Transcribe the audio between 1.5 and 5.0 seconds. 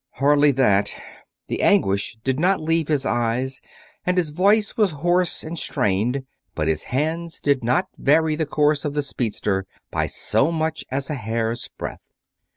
anguish did not leave his eyes and his voice was